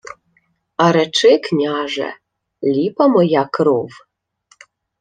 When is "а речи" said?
0.83-1.37